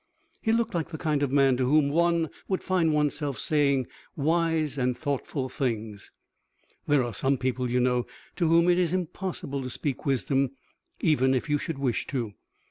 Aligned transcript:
He 0.41 0.51
looked 0.51 0.73
like 0.73 0.87
the 0.89 0.97
kind 0.97 1.21
of 1.21 1.31
man 1.31 1.57
to 1.57 1.67
whom 1.69 1.89
one 1.89 2.31
would 2.47 2.63
find 2.63 2.91
one's 2.91 3.13
self 3.13 3.37
saying 3.37 3.85
wise 4.15 4.75
and 4.79 4.97
thoughtful 4.97 5.47
things. 5.47 6.09
There 6.87 7.03
are 7.03 7.13
some 7.13 7.37
people, 7.37 7.69
you 7.69 7.79
know, 7.79 8.07
to 8.37 8.47
whom 8.47 8.67
it 8.67 8.79
is 8.79 8.93
impossible 8.93 9.61
to 9.61 9.69
speak 9.69 10.03
wisdom 10.03 10.53
even 11.01 11.35
if 11.35 11.51
you 11.51 11.59
should 11.59 11.77
wish 11.77 12.07
to. 12.07 12.33